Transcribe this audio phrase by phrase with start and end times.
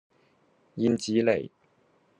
[0.77, 1.51] 燕子里